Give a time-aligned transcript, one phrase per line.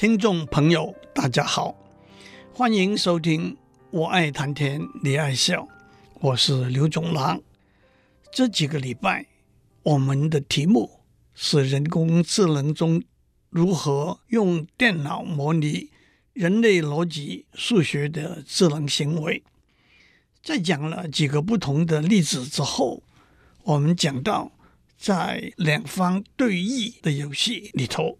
[0.00, 1.76] 听众朋友，大家好，
[2.54, 3.52] 欢迎收听
[3.90, 5.60] 《我爱谈天，你爱笑》，
[6.20, 7.42] 我是刘总郎。
[8.32, 9.26] 这几个礼拜，
[9.82, 11.02] 我们的题目
[11.34, 13.02] 是人工智能中
[13.50, 15.90] 如何用电脑模拟
[16.32, 19.42] 人类逻辑数学的智能行为。
[20.42, 23.02] 在讲了几个不同的例子之后，
[23.64, 24.50] 我们讲到
[24.96, 28.16] 在两方对弈的游戏里头，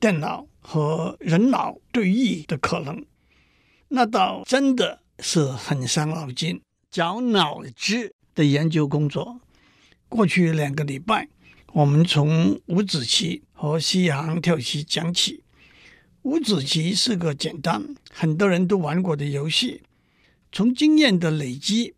[0.00, 3.06] 电脑和人脑对弈的可能，
[3.86, 9.40] 那倒真的是很伤脑筋、绞脑汁的研究工作。
[10.08, 11.28] 过去两个礼拜，
[11.72, 15.44] 我们从五子棋和西洋跳棋讲起。
[16.22, 19.82] 五子棋是个简单、很多人都玩过的游戏。
[20.50, 21.94] 从经验的累积，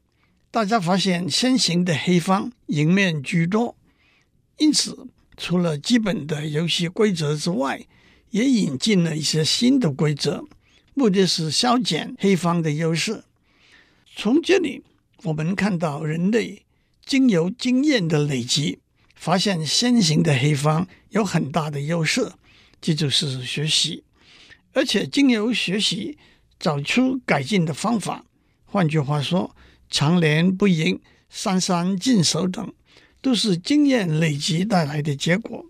[0.50, 3.74] 大家发现先行的黑方赢面居多，
[4.58, 5.08] 因此
[5.38, 7.86] 除了基本的游戏规则之外，
[8.30, 10.44] 也引进了一些新的规则，
[10.94, 13.24] 目的是削减黑方的优势。
[14.16, 14.82] 从这里，
[15.22, 16.64] 我们看到人类
[17.04, 18.78] 经由经验的累积，
[19.14, 22.32] 发现先行的黑方有很大的优势，
[22.80, 24.04] 这就是学习，
[24.72, 26.18] 而且经由学习
[26.58, 28.24] 找出改进的方法。
[28.64, 29.54] 换句话说，
[29.88, 32.72] 长连不赢、三三进守等，
[33.22, 35.64] 都是经验累积带来的结果。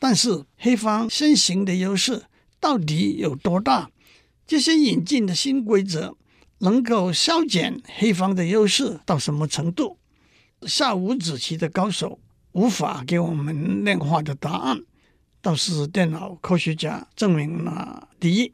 [0.00, 2.24] 但是，黑方先行的优势
[2.58, 3.90] 到底有多大？
[4.46, 6.16] 这些引进的新规则
[6.58, 9.98] 能够消减黑方的优势到什么程度？
[10.66, 12.18] 下五子棋的高手
[12.52, 14.82] 无法给我们量化的答案，
[15.40, 18.52] 倒是电脑科学家证明了：第一，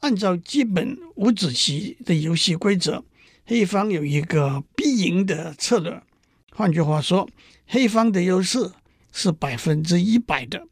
[0.00, 3.02] 按照基本五子棋的游戏规则，
[3.46, 6.02] 黑方有一个必赢的策略。
[6.50, 7.28] 换句话说，
[7.66, 8.70] 黑方的优势
[9.12, 10.66] 是百分之一百的，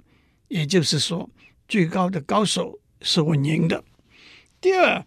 [0.53, 1.31] 也就是说，
[1.67, 3.83] 最高的高手是稳赢的。
[4.61, 5.05] 第二，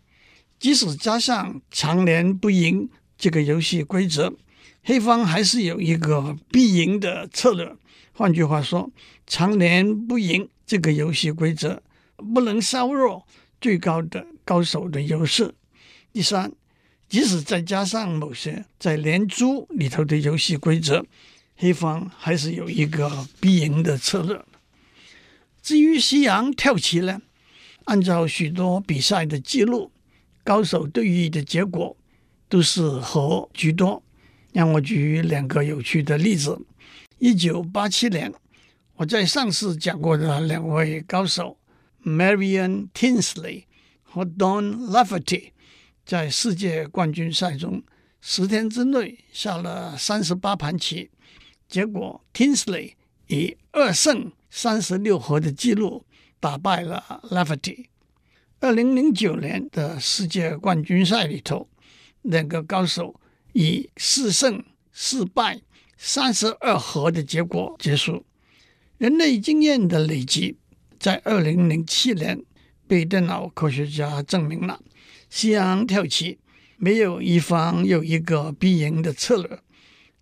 [0.59, 4.33] 即使加上长连不赢这个游戏规则，
[4.83, 7.75] 黑方还是有一个必赢的策略。
[8.13, 8.89] 换句话说，
[9.27, 11.83] 长连不赢这个游戏规则
[12.33, 13.25] 不能削弱。
[13.61, 15.55] 最高的高手的优势。
[16.11, 16.51] 第三，
[17.07, 21.05] 即使再加上某些在连珠里头的游戏规则，
[21.55, 24.39] 黑方还是有一个必赢的策略。
[25.65, 27.19] 至于西洋跳棋呢，
[27.85, 29.91] 按照许多比赛的记录，
[30.43, 31.97] 高手对弈的结果
[32.47, 34.03] 都是和居多。
[34.53, 36.55] 让我举两个有趣的例子：
[37.17, 38.31] 一九八七年，
[38.97, 41.57] 我在上次讲过的两位高手。
[42.03, 43.63] Marion Tinsley
[44.03, 45.49] 和 Don Lafferty
[46.05, 47.81] 在世界冠军赛中
[48.21, 51.09] 十天之内下了三十八盘棋，
[51.67, 52.93] 结果 Tinsley
[53.25, 56.05] 以二胜三十六和的纪录
[56.39, 57.87] 打败了 Lafferty。
[58.61, 61.67] 二零零九年的世界冠军赛里头，
[62.21, 63.19] 两个高手
[63.51, 64.63] 以四胜
[64.93, 65.59] 四败
[65.97, 68.25] 三十二和的结果结束。
[68.97, 70.55] 人类经验的累积。
[70.97, 72.41] 在二零零七年，
[72.87, 74.79] 被电脑科学家证明了，
[75.29, 76.39] 西洋跳棋
[76.77, 79.59] 没有一方有一个必赢的策略，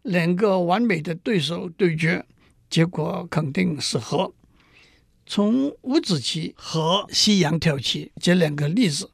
[0.02, 2.26] 两个完美的对手对决，
[2.74, 4.34] 结果肯定是和。
[5.28, 9.12] 从五子棋和西洋跳棋这两个例子，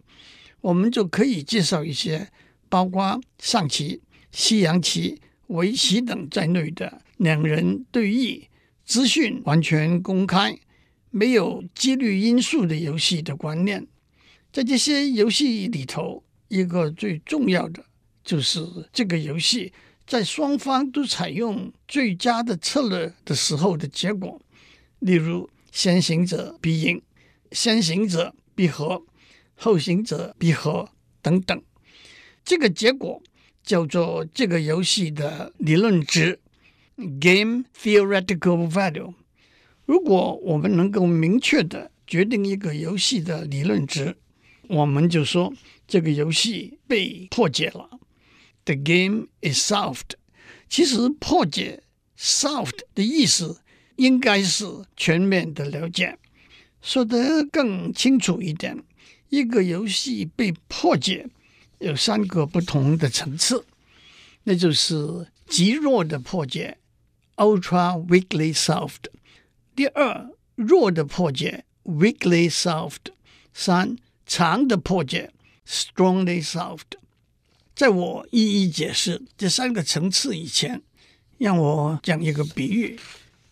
[0.61, 2.29] 我们就可以介绍一些
[2.69, 8.45] 包括象棋、西洋棋、围棋等在内的两人对弈，
[8.85, 10.57] 资讯完全公开。
[11.11, 13.85] 没有几率因素的游戏的观念，
[14.53, 17.83] 在这些游戏里头，一个最重要的
[18.23, 19.73] 就是这个游戏
[20.09, 24.41] 在双方都采用最佳的策略的时候的结果。
[24.97, 26.99] 例如，先行者必赢，
[27.51, 29.03] 先行者必和，
[29.53, 30.89] 后行者必和
[31.21, 31.61] 等等。
[32.43, 33.21] 这个结果
[33.61, 36.39] 叫做这个游戏的理论值
[37.21, 39.13] （Game Theoretical Value）。
[39.85, 44.17] 如果我们能够明确的决定一个游戏的理论值，
[44.69, 45.53] 我们就说
[45.87, 47.98] 这个游戏被破解了。
[48.69, 50.11] The game is solved。
[50.69, 51.81] 其实破解
[52.15, 53.61] “solved” 的意思
[53.95, 54.63] 应该是
[54.95, 56.19] 全面的了解。
[56.79, 58.83] 说得更清楚一点，
[59.29, 61.27] 一个游戏被破解
[61.79, 63.65] 有三个不同的层次，
[64.43, 66.77] 那就是极弱的破解
[67.37, 69.09] （ultra weakly solved）。
[69.75, 73.11] 第二，弱的破解 （weakly solved）；
[73.51, 75.31] 三，强的破解
[75.65, 76.99] （strongly solved）。
[77.79, 80.81] 在我一一解释这三个层次以前，
[81.37, 82.99] 让我讲一个比喻。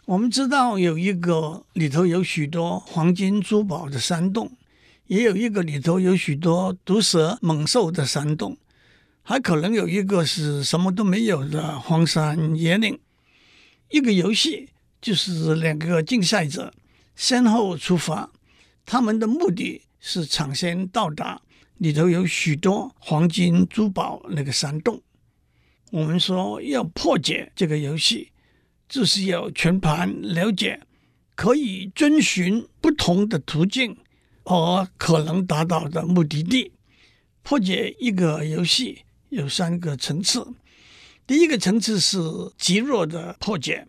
[0.03, 4.51] 我们知道有一个里头有许多黄金珠宝的山洞，
[5.06, 8.57] 也有一个里头有许多毒蛇猛兽的山洞，
[9.24, 13.00] 还可能有一个是什么都没有的荒山野岭。
[13.91, 14.68] 一个游戏
[15.01, 16.74] 就是两个竞赛者
[17.15, 18.29] 先后出发，
[18.85, 21.41] 他们的目的是抢先到达
[21.77, 25.01] 里头有许多黄金珠宝那个山洞。
[25.91, 28.31] 我们说要破解这个游戏，
[28.89, 30.81] 就是要全盘了解，
[31.35, 33.97] 可以遵循不同的途径。
[34.50, 36.71] 和可能达到的目的地，
[37.44, 40.47] 破解一个游戏有三个层次。
[41.25, 42.18] 第一个层次是
[42.57, 43.85] 极弱的破解。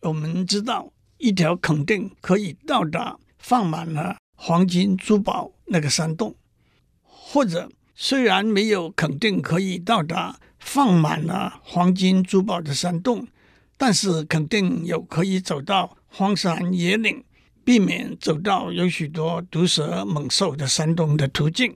[0.00, 6.34] 我们知道，一条肯定可以到达放满了黄金珠宝那个山洞，
[7.34, 13.26] 或者虽然没有肯定可以到达放满了黄金珠宝的山洞，
[13.76, 17.24] 但是肯定有可以走到荒山野岭。
[17.64, 21.74] 避免走到有许多毒蛇猛兽的山洞的途径，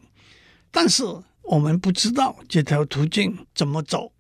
[0.70, 1.02] 但是
[1.42, 4.12] 我们不知道这条途径怎么走。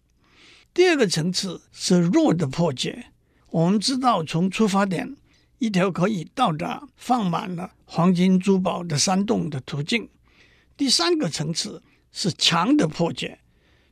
[0.74, 3.12] 第二个层次是弱的破解，
[3.50, 5.14] 我们知道从出发点
[5.58, 10.08] 一条可以到达放满了黄金珠宝的山洞的途径。
[10.78, 11.82] 第三个层次
[12.12, 13.40] 是强的破解，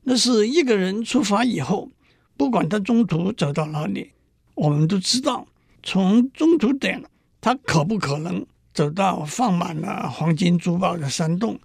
[0.05, 1.91] 那是一个人出发以后，
[2.37, 4.13] 不管他中途走到哪里，
[4.55, 5.49] 我们都知道
[5.83, 7.03] 从中途点。
[7.41, 11.61] 他可不可能走到放满了黄金珠宝的山洞，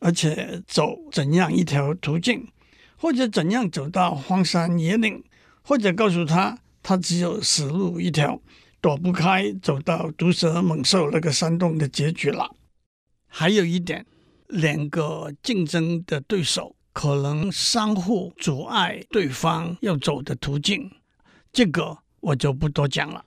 [0.00, 2.46] 而且走怎样一条途径，
[2.96, 5.22] 或者怎样走到荒山野岭，
[5.62, 8.40] 或者告诉他，他只有死路一条，
[8.80, 12.54] 躲不开走到毒蛇猛兽那个山洞的结局了。
[13.26, 14.06] 还有一点，
[14.54, 20.88] 两个竞争的对手可能相互阻碍对方要走的途径，
[21.52, 23.24] 这个我就不多讲了。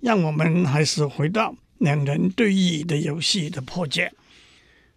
[0.00, 4.10] 让我们还是回到两人对弈的游戏的破解，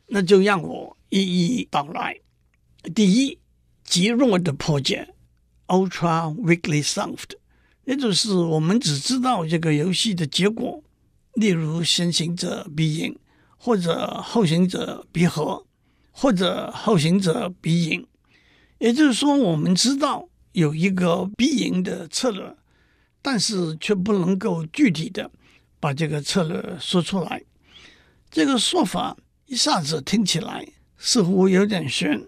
[0.07, 2.17] 那就让我一一道来。
[2.93, 3.37] 第一，
[3.83, 5.13] 极弱的破解
[5.67, 7.31] （Ultra Weakly Solved），
[7.83, 10.81] 也就是我们只知道这个游戏的结果，
[11.33, 13.19] 例如先行者必赢，
[13.65, 15.65] 或者后行者必和，
[16.11, 18.05] 或者后行者必赢。
[18.77, 22.55] 也就是说，我们知道有一个必赢的策略。
[23.23, 25.31] 但是却不能够具体的
[25.79, 27.41] 把这个策略说出来，
[28.29, 29.17] 这个说法
[29.47, 32.27] 一下子听起来似乎有点悬。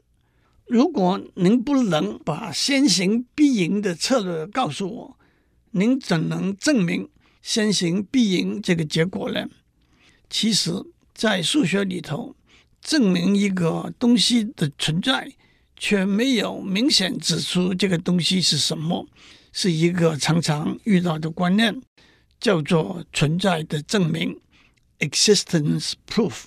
[0.65, 5.19] 如果您不能把先行必赢的策略告诉我，
[5.69, 7.07] 您怎能证明
[7.43, 9.47] 先行必赢这个结果呢？
[10.31, 10.71] 其实，
[11.17, 12.35] 在数学里头，
[12.79, 15.33] 证明一个东西的存在，
[15.75, 19.07] 却没有明显指出这个东西是什么。
[19.51, 21.81] 是一个常常遇到的观念，
[22.39, 24.39] 叫做存在的证明
[24.99, 26.43] （existence proof）。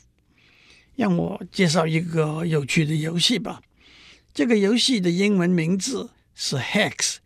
[0.95, 3.61] 让我介绍一个有趣的游戏吧。
[4.33, 7.17] 这个游戏的英文名字是 Hex，H-E-X，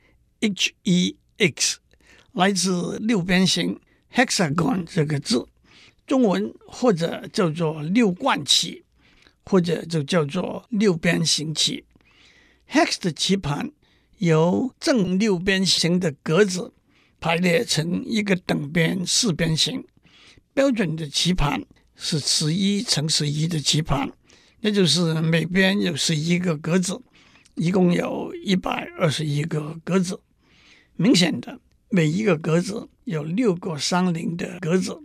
[2.33, 3.79] 来自六边形
[4.15, 5.47] （hexagon） 这个字，
[6.07, 8.85] 中文或者叫做六冠棋，
[9.45, 11.85] 或者就叫做六边形棋。
[12.71, 13.73] Hex 的棋盘。
[14.19, 16.73] 由正六边形的格子
[17.21, 19.85] 排列成一个等边四边形。
[20.55, 21.63] 标准的棋盘
[21.97, 24.11] 是十一乘十一的棋盘，
[24.61, 27.03] 那就是每边有十一个格子，
[27.57, 30.21] 一共有一百二十一个格子。
[30.95, 31.59] 明显的，
[31.91, 34.97] 每一个格子有六个相邻的格子，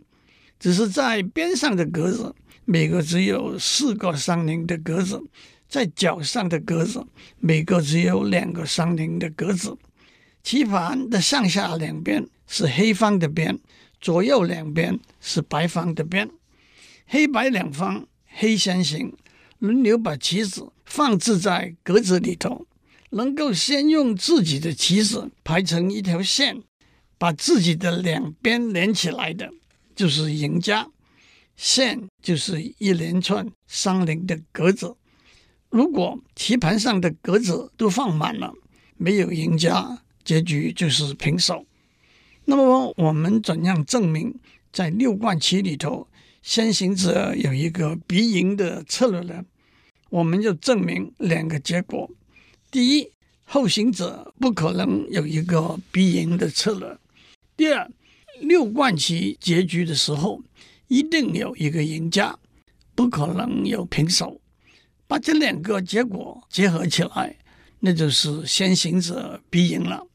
[0.60, 2.36] 只是在边上的格子，
[2.66, 5.24] 每个只有四个相邻的格子。
[5.68, 7.06] 在角上的格子，
[7.40, 9.78] 每个只有两个相邻的格子。
[10.42, 13.60] 棋盘的上下两边是黑方的边，
[14.02, 16.28] 左右两边是白方的边。
[17.06, 19.14] 黑白两方，黑先行，
[19.60, 22.66] 轮流把棋子放置在格子里头。
[23.12, 26.62] 能够先用自己的棋子排成一条线，
[27.18, 29.52] 把自己的两边连起来的，
[30.00, 30.90] 就是赢家。
[31.58, 34.96] 线就是一连串相邻的格子。
[35.70, 38.54] 如果棋盘上的格子都放满了，
[38.96, 41.66] 没有赢家，结局就是平手。
[42.46, 44.34] 那么我们怎样证明
[44.72, 46.08] 在六贯棋里头，
[46.42, 49.44] 先行者有一个必赢的策略呢？
[50.10, 52.10] 我们就证明两个结果：
[52.72, 53.12] 第一，
[53.44, 56.96] 后行者不可能有一个必赢的策略；
[57.58, 57.92] 第二，
[58.42, 60.42] 六冠棋结局的时候，
[60.88, 62.38] 一定有一个赢家，
[62.96, 64.40] 不可能有平手。
[65.08, 67.36] 把这两个结果结合起来，
[67.80, 70.06] 那就是先行者必赢了。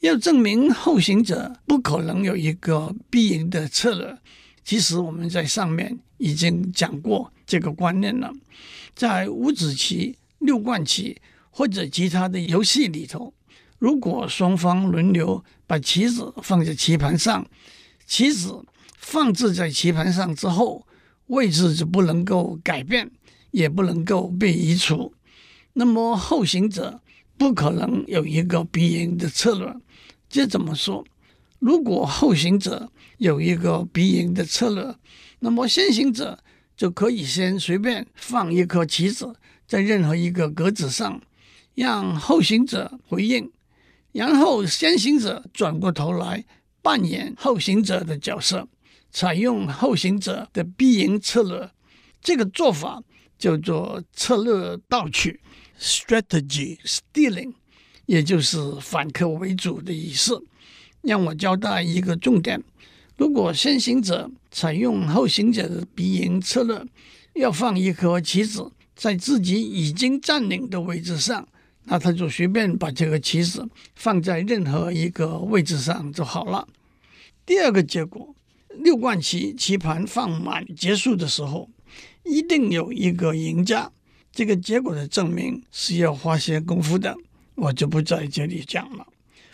[0.00, 4.18] 要证明后行者不可能有一个必赢的策略，
[4.64, 8.32] 其实我们在上面已经讲过这个观念了。
[8.94, 11.20] 在五子棋、六冠棋
[11.50, 13.32] 或者其他的游戏里头，
[13.78, 17.46] 如果双方轮流把棋子放在棋盘上，
[18.06, 18.64] 棋子
[18.96, 20.86] 放置在棋盘上之后，
[21.26, 23.10] 位置就不能够改变，
[23.50, 25.12] 也不能够被移除。
[25.74, 27.00] 那么后行者
[27.36, 29.74] 不可能有一个必赢的策略。
[30.28, 31.04] 这怎么说？
[31.58, 34.94] 如果后行者有一个必赢的策略，
[35.40, 36.38] 那么先行者
[36.76, 39.34] 就可以先随便放一颗棋子
[39.66, 41.20] 在任何一个格子上，
[41.74, 43.50] 让后行者回应，
[44.14, 46.44] 然后先行者转过头来
[46.80, 48.68] 扮演后行者的角色，
[49.10, 51.68] 采用后行者的必赢策略。
[52.22, 53.02] 这个做法
[53.36, 55.40] 叫做策略盗取
[55.80, 57.54] （strategy stealing），
[58.06, 60.44] 也就是反客为主的意思。
[61.02, 62.62] 让我交代一个重点。
[63.16, 66.80] 如果先行者采用后行者的必赢策略，
[67.34, 71.48] 要放一颗棋子在自己已经占领的位置上，
[71.84, 76.66] 那他就随便把这个棋子放在任何一个位置上就好了。
[77.46, 78.34] 第二个结果，
[78.68, 81.68] 六贯棋棋盘放满结束的时候，
[82.24, 83.90] 一定有一个赢家。
[84.32, 87.14] 这个结果的证明是要花些功夫的，
[87.54, 89.06] 我就不在这里讲了。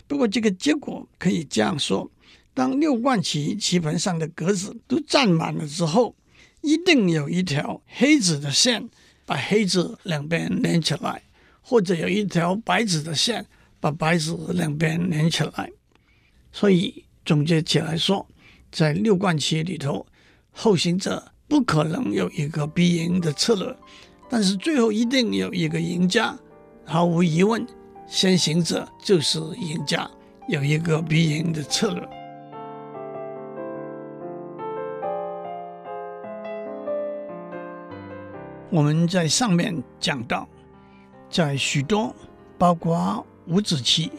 [0.07, 2.09] 不过这个结果可以这样说。
[2.53, 6.15] 当六贯棋棋盘上的格子都占满了之后，
[6.61, 8.89] 一定有一条黑子的线
[9.25, 11.21] 把黑子两边连起来，
[11.71, 13.45] 或者有一条白纸的线
[13.79, 15.71] 把白纸两边连起来。
[16.51, 18.27] 所以总结起来说，
[18.69, 20.05] 在六贯棋里头，
[20.51, 23.73] 后行者不可能有一个必赢的策略，
[24.29, 26.37] 但是最后一定有一个赢家，
[26.83, 27.65] 毫无疑问，
[28.05, 30.11] 先行者就是赢家，
[30.49, 32.05] 有一个必赢的策略。
[38.69, 40.45] 我们在上面讲到，
[41.31, 42.13] 在许多
[42.57, 44.11] 包括五子棋、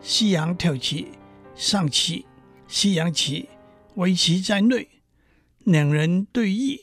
[0.00, 1.08] 西洋跳棋、
[1.56, 2.24] 象棋、
[2.68, 3.48] 西洋棋、
[3.96, 4.88] 围棋在内，
[5.58, 6.78] 两人对弈，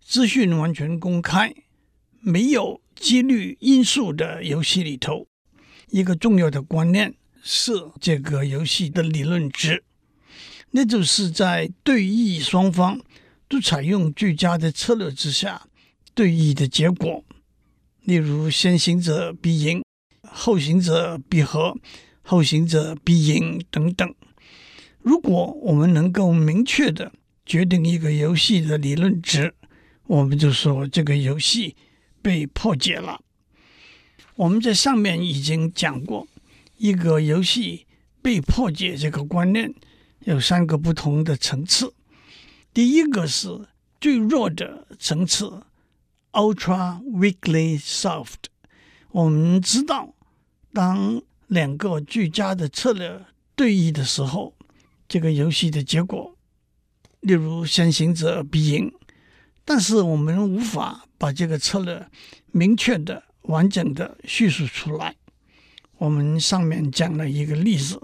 [0.00, 1.52] 资讯完全公开，
[2.20, 5.26] 没有几率因素的游戏里头，
[5.90, 9.82] 一个重要的观念是这个游戏的理论值，
[10.70, 13.00] 那就是在对弈双方
[13.48, 15.66] 都采用最佳的策略之下。
[16.14, 17.22] 对弈的结果，
[18.06, 19.82] 例如先行者必赢，
[20.22, 21.76] 后行者必和，
[22.22, 24.14] 后行者必赢等等。
[25.00, 27.10] 如果我们能够明确的
[27.44, 29.52] 决定一个游戏的理论值，
[30.06, 31.74] 我们就说这个游戏
[32.22, 33.20] 被破解了。
[34.36, 36.28] 我们在上面已经讲过，
[36.76, 37.86] 一个游戏
[38.22, 39.74] 被破解这个观念
[40.20, 41.92] 有三个不同的层次。
[42.72, 43.66] 第一个是
[44.00, 45.64] 最弱的层次。
[46.36, 48.50] Ultra weakly solved。
[49.10, 50.14] 我们知道，
[50.70, 53.24] 当两个俱佳的策略
[53.54, 54.54] 对弈的时候，
[55.08, 56.36] 这个游戏的结果，
[57.20, 58.92] 例如先行者必赢，
[59.64, 62.06] 但是我们无法把这个策略
[62.52, 65.16] 明确的、完整的叙述出来。
[65.96, 67.98] 我们上面讲了一个例子，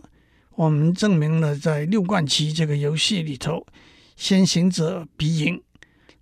[0.54, 3.66] 我们证明了在六冠棋这个游戏里头，
[4.16, 5.62] 先行者必赢。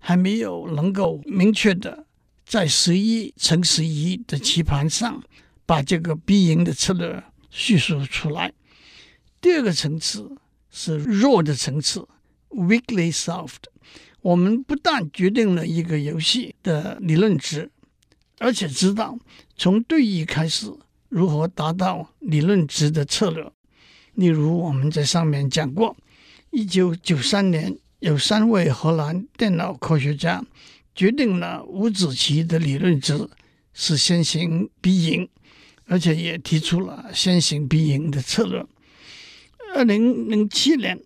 [0.00, 2.07] 还没有能够明确的
[2.45, 5.23] 在十一乘十一的棋盘上
[5.64, 8.52] 把这个必赢的策略叙述出来。
[9.40, 10.37] 第二个层次
[10.71, 12.09] 是弱的层次
[12.49, 13.64] ，weakly solved。
[14.23, 17.71] 我们不但决定了一个游戏的理论值，
[18.38, 19.19] 而且知道
[19.57, 20.73] 从对弈开始
[21.09, 23.50] 如何达到理论值的策略。
[24.14, 25.97] 例如，我们在上面讲过，
[26.50, 27.78] 一九九三年。
[28.00, 30.42] 有三位荷兰电脑科学家
[30.95, 33.28] 决定了五子棋的理论值
[33.75, 35.28] 是先行必赢，
[35.85, 38.64] 而且也提出了先行必赢的策略。
[39.75, 40.99] 二零零七年，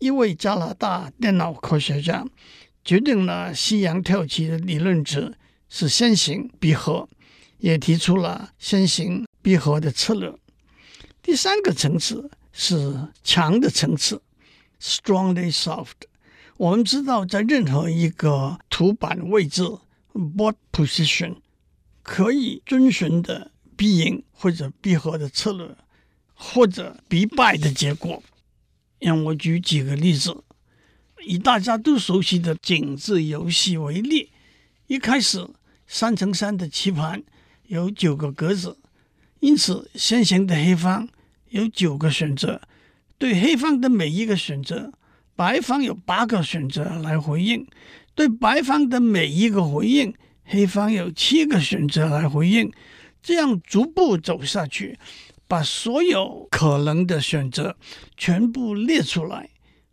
[0.00, 2.26] 一位加拿大电脑科学家
[2.84, 5.32] 决定了西洋跳棋的理论值
[5.68, 7.08] 是先行必和，
[7.58, 10.34] 也提出了先行必和的策略。
[11.22, 14.20] 第三个层次是强的层次
[14.82, 15.92] ，strongly soft）。
[16.60, 19.62] 我们知道，在任何一个图板位置
[20.12, 21.36] （board position）
[22.02, 25.74] 可以遵循的必赢或者必和的策略，
[26.34, 28.22] 或者必败的结果。
[28.98, 30.44] 让我举几个例子，
[31.24, 34.30] 以大家都熟悉的井字游戏为例。
[34.86, 35.48] 一开始，
[35.86, 37.22] 三乘三的棋盘
[37.68, 38.76] 有九个格子，
[39.38, 41.08] 因此先行的黑方
[41.48, 42.60] 有九个选择，
[43.16, 44.92] 对黑方的每一个选择。
[45.40, 47.66] 白方有八个选择来回应，
[48.14, 50.12] 对白方的每一个回应，
[50.44, 52.70] 黑方有七个选择来回应，
[53.22, 54.98] 这样逐步走下去，
[55.48, 57.74] 把所有可能的选择
[58.18, 59.48] 全部列出来，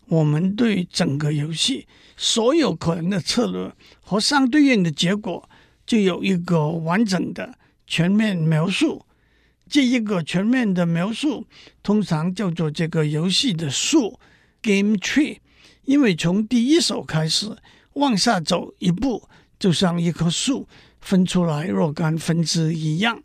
[0.07, 1.87] 我们对整个游戏
[2.17, 5.49] 所有可能的策略和相对应的结果，
[5.85, 9.05] 就有一个完整的全面描述。
[9.69, 11.47] 这一个全面的描述，
[11.81, 14.19] 通常叫做这个游戏的树
[14.67, 15.37] （game tree），
[15.85, 17.55] 因为从第一手开始
[17.93, 20.67] 往下走一步，就像一棵树
[20.99, 23.21] 分出来若干分支一样。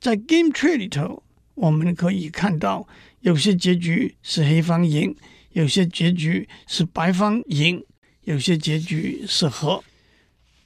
[0.00, 1.22] 在 game tree 里头，
[1.54, 2.88] 我们可以看到，
[3.20, 5.14] 有些结局是黑方赢，
[5.52, 7.84] 有些结局是白方赢，
[8.24, 9.84] 有些结局是和。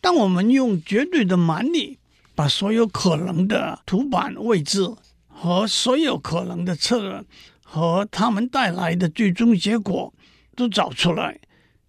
[0.01, 1.99] 当我们用绝对的蛮力，
[2.37, 4.89] 把所有可能的图板位置
[5.27, 7.25] 和所有可能的策略
[7.69, 10.15] 和他们带来的最终结果
[10.55, 11.41] 都找出来，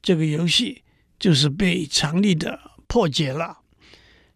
[0.02, 0.82] 这个游戏
[1.20, 3.60] 就是被强力的破解了。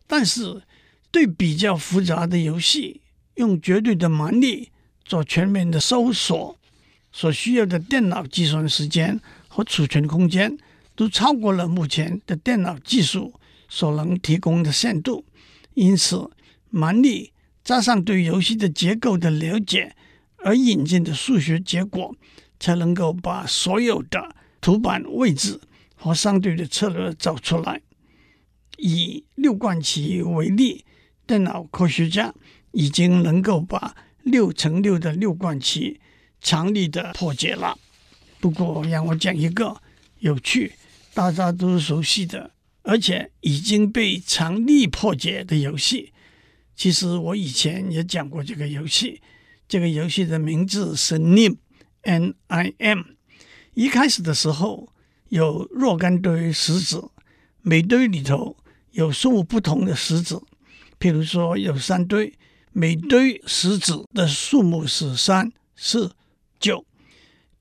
[0.06, 0.62] 但是，
[1.10, 3.02] 对比较复杂的游戏，
[3.36, 4.70] 用绝对的蛮力
[5.04, 6.58] 做全面的搜索，
[7.12, 10.56] 所需要的电脑计算时间和储存空间
[10.96, 13.34] 都超过了目前的电脑技术
[13.68, 15.26] 所能提供的限度。
[15.74, 16.30] 因此，
[16.70, 17.34] 蛮力
[17.64, 19.96] 加上对游戏的结构的了解
[20.44, 22.16] 而引进的数学结果，
[22.60, 25.60] 才能够把所有的图板位置
[25.96, 27.82] 和相对的策略找出来。
[28.78, 30.86] 以六冠棋为例，
[31.26, 32.34] 电脑科学家
[32.72, 36.00] 已经能够把六乘六的六冠棋
[36.40, 37.78] 强力的破解了。
[38.40, 39.82] 不过，让我讲一个
[40.20, 40.74] 有趣、
[41.14, 42.52] 大家都熟悉的。
[42.84, 46.12] 而且已经被强力破解的游戏，
[46.76, 49.22] 其实我以前也讲过这个游戏。
[49.72, 53.04] 这个游戏的名字是 NIM，N-I-M。
[53.74, 54.92] 一开始的时候
[55.30, 57.10] 有若干堆石子，
[57.62, 58.58] 每堆里头
[58.92, 60.44] 有数目不同的石子。
[61.00, 62.38] 譬如说有三堆，
[62.74, 66.12] 每堆石子的数目是三、四、
[66.60, 66.86] 九。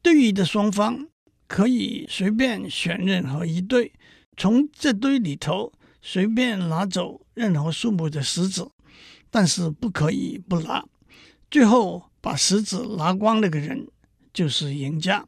[0.02, 1.06] 对弈的双方
[1.46, 3.92] 可以随便选任何一堆。
[4.36, 8.68] 从这堆里头随便拿走任何数目的石子，
[9.30, 10.84] 但是不可以不拿。
[11.50, 13.88] 最后把石子拿光那个人
[14.32, 15.26] 就是赢家。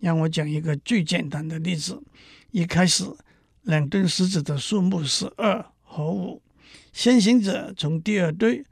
[0.00, 2.00] 让我讲一个最简单的例子：
[2.52, 3.04] 一开始
[3.62, 6.40] 两堆石子的数目是二和五，
[6.92, 8.64] 先行者从第二堆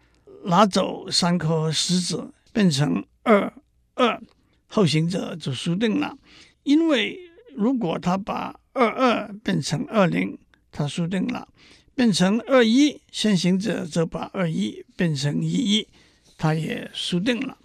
[0.45, 3.53] 拿走三颗石子，变成二
[3.95, 4.23] 二，
[4.69, 6.17] 后行者就输定了，
[6.63, 7.19] 因为
[7.57, 10.39] 如果他把二二变成二零，
[10.71, 11.49] 他输定了；
[11.97, 15.89] 变成二一，先行者则把二一变成一一，
[16.37, 17.59] 他也输定了。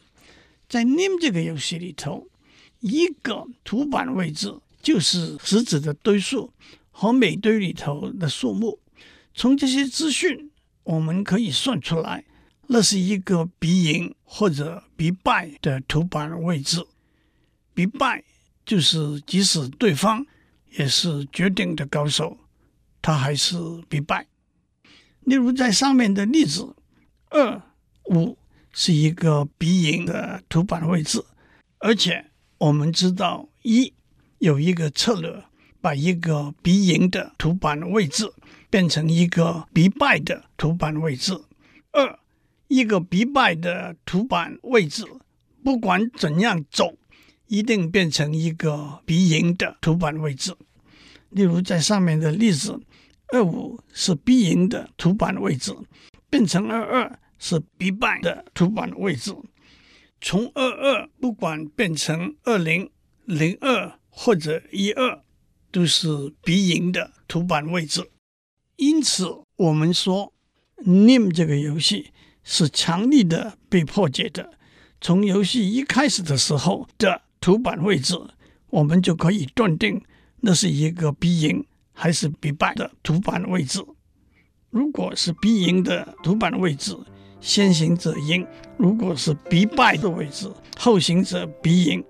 [0.68, 2.28] 在 NIM 这个游戏里头，
[2.80, 6.54] 一个图板位置就是石子的堆数
[6.92, 8.80] 和每堆里头的数目。
[9.34, 10.52] 从这些资讯，
[10.84, 12.26] 我们可以算出来，
[12.68, 16.86] 那是一个必赢或者必败的图板位置。
[17.74, 18.24] 必败
[18.66, 20.26] 就是即使对方。
[20.78, 22.38] 也是绝顶的高手，
[23.02, 23.58] 他还是
[23.90, 24.26] 必败。
[25.20, 26.74] 例如在上面的例子，
[27.30, 27.62] 二
[28.06, 28.38] 五
[28.74, 31.24] 是一个鼻赢的图板位置，
[31.80, 32.26] 而且
[32.58, 33.94] 我们知道一
[34.40, 35.44] 有一个策略，
[35.80, 38.32] 把一个鼻赢的图板位置
[38.70, 41.34] 变成一个鼻败的图板位置。
[41.92, 42.20] 二
[42.68, 45.06] 一个鼻败的图板位置，
[45.64, 46.98] 不管怎样走。
[47.48, 50.56] 一定变成一个鼻赢的图板位置。
[51.32, 52.80] 例如，在上面的例子，
[53.34, 55.76] 二五是鼻赢的图板位置，
[56.30, 59.36] 变成二二是必败的图板位置。
[60.22, 62.90] 从二二不管变成二零、
[63.26, 65.22] 零二或者一二，
[65.72, 66.08] 都是
[66.44, 68.10] 必赢的图板位置。
[68.78, 69.28] 因此，
[69.58, 70.32] 我们说
[70.86, 72.12] NIM 这个游戏
[72.44, 74.58] 是强力的被破解的。
[75.02, 77.24] 从游戏一开始的时候的。
[77.42, 78.16] 图板位置，
[78.70, 80.00] 我们就可以断定
[80.42, 83.84] 那是一个必赢还是必败的图板位置。
[84.70, 86.96] 如果是必赢的图板位置，
[87.42, 88.46] 先行者赢；
[88.78, 90.50] 如果是必败的位置，
[90.80, 92.02] 后行者必赢。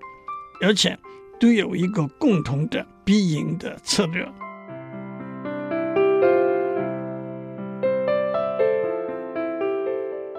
[0.63, 0.96] 而且
[1.39, 4.24] 都有一个共同的必赢的策略。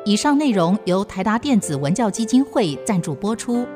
[0.05, 3.67] 以上内容由台达电子文教基金会赞助播出。